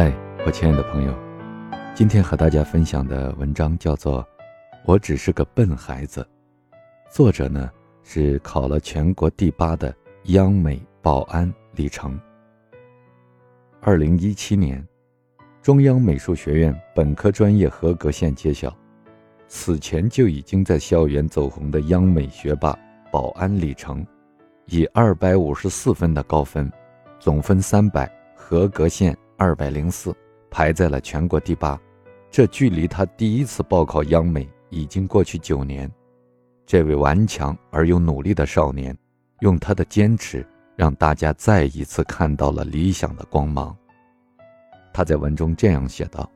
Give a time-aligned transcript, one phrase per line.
[0.00, 0.14] 嗨，
[0.46, 1.12] 我亲爱的朋友，
[1.92, 4.22] 今天和大家分享的文章叫做
[4.84, 6.24] 《我只是个笨孩子》，
[7.12, 7.68] 作者呢
[8.04, 9.92] 是考了全国第八的
[10.26, 12.16] 央美保安李成。
[13.80, 14.86] 二零一七年，
[15.60, 18.72] 中央美术学院本科专业合格线揭晓，
[19.48, 22.78] 此前就已经在校园走红的央美学霸
[23.10, 24.06] 保安李成，
[24.66, 26.70] 以二百五十四分的高分，
[27.18, 29.18] 总分三百，合格线。
[29.40, 30.12] 二百零四，
[30.50, 31.80] 排在了全国第八，
[32.28, 35.88] 这距离他第一次报考央美已经过去九年。
[36.66, 38.98] 这位顽强而又努力的少年，
[39.38, 43.74] 用他的坚持，让大家再一次看到了理想的光芒。
[44.92, 46.28] 他在文中这样写道：“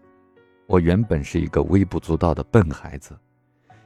[0.69, 3.19] 我原本是一个微不足道的笨孩子，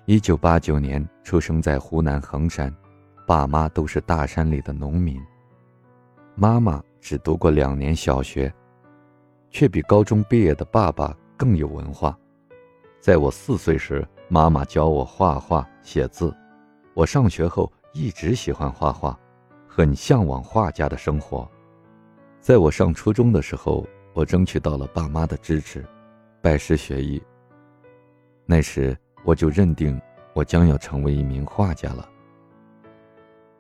[0.05, 2.71] 一九八九年出生在湖南衡山，
[3.27, 5.19] 爸妈都是大山里的农民，
[6.35, 8.53] 妈妈只读过两年小学。”
[9.57, 12.15] 却比高中毕业的爸爸更有文化。
[13.01, 16.31] 在我四岁时，妈妈教我画画、写字。
[16.93, 19.19] 我上学后一直喜欢画画，
[19.67, 21.51] 很向往画家的生活。
[22.39, 25.83] 在我上初中的时候，我争取到了爸妈的支持，
[26.43, 27.23] 拜师学艺。
[28.45, 29.99] 那时我就认定
[30.35, 32.07] 我将要成为一名画家了。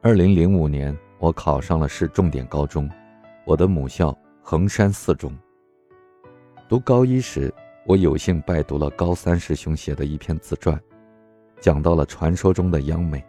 [0.03, 2.87] 二零零五年，我考上了市重点高中，
[3.47, 5.35] 我的母校衡山四中。
[6.69, 10.77] 读高一时，我有幸拜读了高三师兄写的一篇自传，
[11.61, 13.25] 讲到了传说中的央美。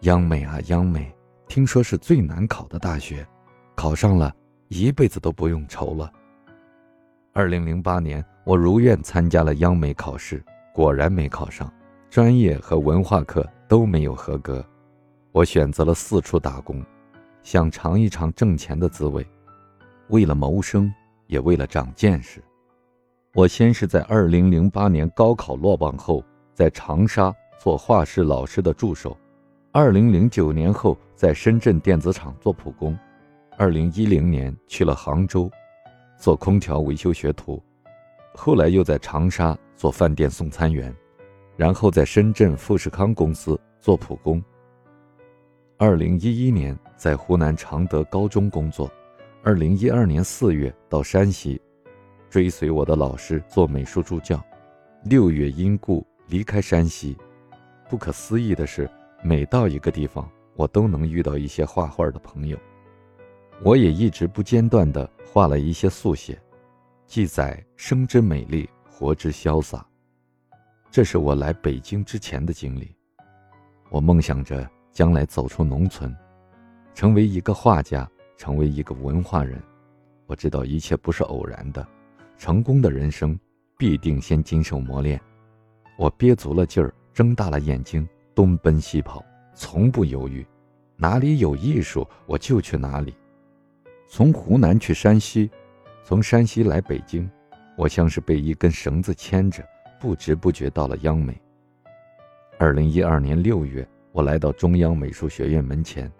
[0.00, 1.14] 央美啊，央美，
[1.48, 3.26] 听说是最难考的大学，
[3.74, 4.34] 考上了
[4.68, 6.10] 一辈子都不用愁了。
[7.34, 11.70] 二零零八年，我如愿参加了央美考试，果然没考上，
[12.08, 14.64] 专业和文化课都没有合格。
[15.30, 16.82] 我选择了四处打工，
[17.42, 19.26] 想尝一尝挣钱的滋味，
[20.08, 20.90] 为了谋生。
[21.28, 22.40] 也为了长见识，
[23.36, 26.24] 我先是在二零零八年高考落榜后，
[26.54, 29.14] 在长沙做画室老师的助手，
[29.72, 32.98] 二零零九年后在深圳电子厂做普工，
[33.58, 35.50] 二零一零年去了杭州，
[36.16, 37.62] 做空调维修学徒，
[38.34, 40.90] 后来又在长沙做饭店送餐员，
[41.58, 44.42] 然后在深圳富士康公司做普工。
[45.76, 48.90] 二零一一年在湖南常德高中工作。
[49.42, 51.60] 二零一二年四月到山西，
[52.28, 54.42] 追随我的老师做美术助教。
[55.04, 57.16] 六月因故离开山西。
[57.88, 58.90] 不可思议的是，
[59.22, 62.58] 每到一个地方，我都能遇到一些画画的朋友。
[63.62, 66.40] 我也一直不间断地画了一些速写，
[67.06, 69.86] 记载生之美丽，活之潇洒。
[70.90, 72.94] 这是我来北京之前的经历。
[73.90, 76.14] 我梦想着将来走出农村，
[76.94, 78.08] 成为一个画家。
[78.38, 79.58] 成为一个文化人，
[80.26, 81.88] 我知道一切不是偶然的，
[82.36, 83.38] 成功的人生
[83.78, 85.20] 必定先经受磨练。
[85.96, 89.24] 我憋足了劲儿，睁大了眼睛，东奔西跑，
[89.54, 90.46] 从不犹豫，
[90.96, 93.14] 哪里有艺术我就去哪里。
[94.08, 95.50] 从湖南去山西，
[96.04, 97.28] 从山西来北京，
[97.76, 99.64] 我像是被一根绳子牵着，
[99.98, 101.40] 不知不觉到了央美。
[102.58, 106.10] 二零一二年六月，我来到中央美术学院门前。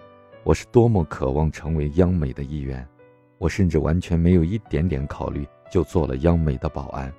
[0.42, 2.86] 我是多么渴望成为央美的一员，
[3.36, 7.12] 我甚至完全没有一点点考虑，就做了央美的保安。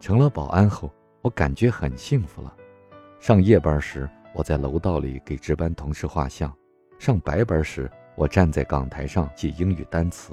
[0.00, 2.54] 成了保安后，我感觉很幸福了。
[3.20, 6.50] 上夜班时，我在楼道里给值班同事画像；
[6.98, 10.32] 上白班时，我站在岗台上记英语单词。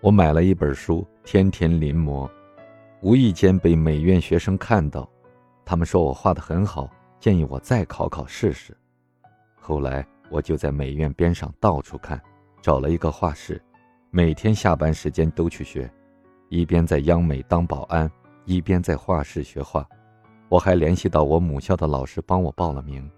[0.00, 2.28] 我买了一本书，天天临摹，
[3.00, 5.08] 无意间被美院学生看到，
[5.64, 8.76] 他们说我画得很好，建议我再考考试试。
[9.58, 10.06] 后来。
[10.30, 12.20] 我就在美院边上到处看，
[12.60, 13.58] 找了一个画室，
[14.10, 15.90] 每天下班时间都去学，
[16.48, 18.10] 一边在央美当保安，
[18.44, 19.86] 一边在画室学画。
[20.48, 23.10] 我还联系到我母校的老师帮我报了名，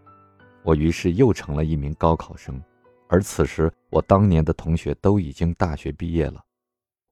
[0.65, 2.61] 我于是又成了一名高考生。
[3.09, 6.43] 而此时，我当年的同学都已经大学毕业了，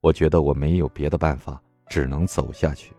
[0.01, 2.93] 我觉得我没有别的办法，只能走下去。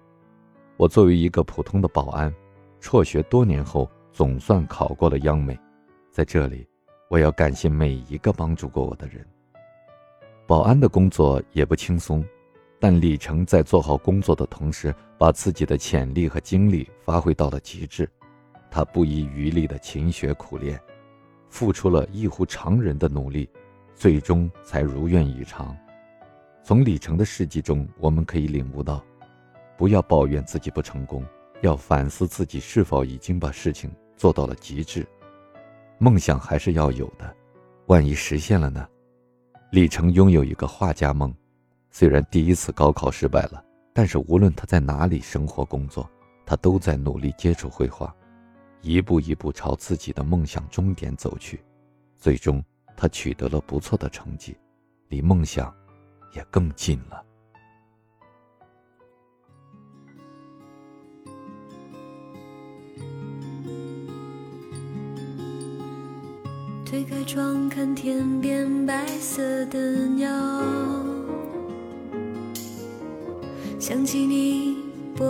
[0.77, 2.33] 我作为一个普通的保安，
[2.79, 5.59] 辍学多年后，总算考过了央美，
[6.11, 6.65] 在这里。
[7.09, 9.25] 我要感谢每一个帮助过我的人。
[10.45, 12.23] 保安的工作也不轻松，
[12.79, 18.09] 但李成在做好工作的同时，把自己的潜力和精力发挥到了极致。
[18.71, 20.79] 他不遗余力的勤学苦练，
[21.49, 23.49] 付出了异乎常人的努力，
[23.95, 25.75] 最终才如愿以偿。
[26.63, 29.03] 从李成的事迹中，我们可以领悟到：
[29.75, 31.25] 不要抱怨自己不成功，
[31.61, 35.05] 要反思自己是否已经把事情做到了极致。
[35.97, 37.35] 梦想还是要有的，
[37.87, 38.87] 万一实现了呢？
[39.71, 41.33] 李成拥有一个画家梦，
[41.91, 43.63] 虽然第一次高考失败了，
[43.93, 46.09] 但是无论他在哪里生活工作，
[46.45, 48.15] 他都在努力接触绘画，
[48.81, 51.61] 一步一步朝自己的梦想终点走去。
[52.17, 52.63] 最终，
[52.95, 54.55] 他取得了不错的成绩，
[55.07, 55.73] 离梦想
[56.33, 57.23] 也更近了。
[66.85, 70.29] 推开窗，看天边白色的鸟，
[73.79, 74.75] 想起你
[75.15, 75.25] 薄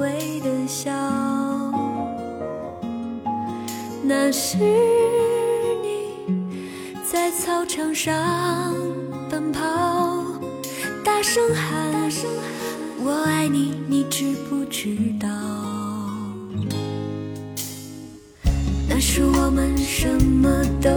[0.00, 0.92] 微的笑，
[4.04, 6.12] 那是你
[7.10, 8.14] 在操场上
[9.30, 10.22] 奔跑，
[11.02, 12.44] 大声喊“声喊
[13.02, 15.28] 我爱你”，你知不知道？
[18.86, 20.90] 那是我们什么都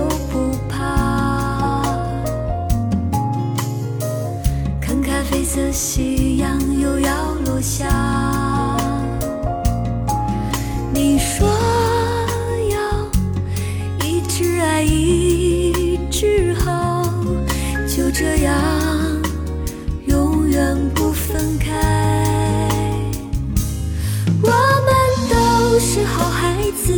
[26.00, 26.94] 是好孩子。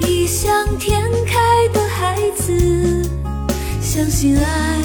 [0.00, 3.06] 异想天开的孩子，
[3.82, 4.80] 相信爱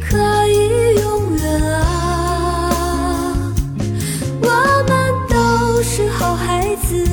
[0.00, 0.16] 可
[0.48, 3.52] 以永远啊！
[4.40, 4.48] 我
[4.88, 7.04] 们都是好孩子，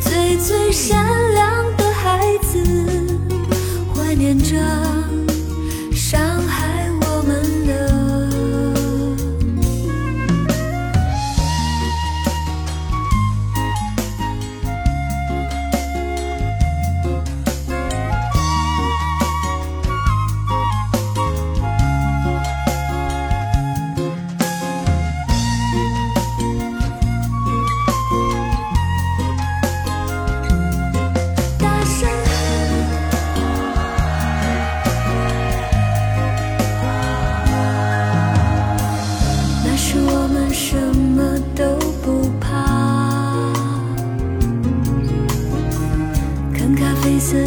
[0.00, 1.31] 最最善良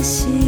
[0.05, 0.44] 心。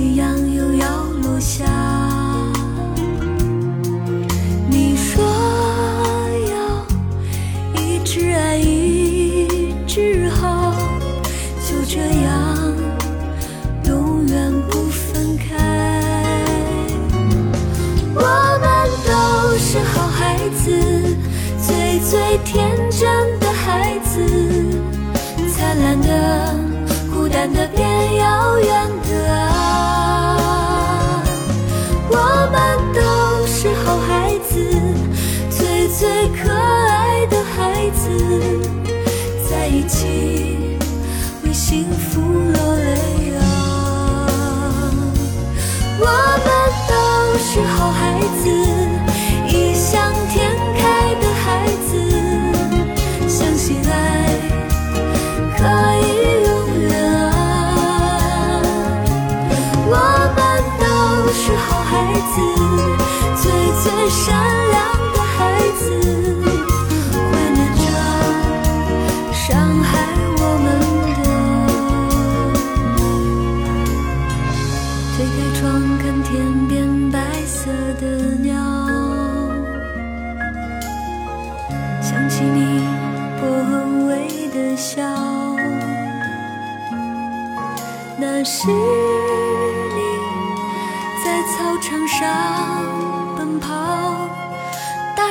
[41.87, 44.91] 幸福落泪啊！
[45.99, 46.05] 我
[46.43, 46.47] 们
[46.89, 46.93] 都
[47.39, 48.51] 是好孩子，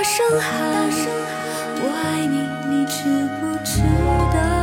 [0.07, 0.89] 大声喊
[1.83, 3.83] “我爱你”，你知不知
[4.33, 4.56] 道？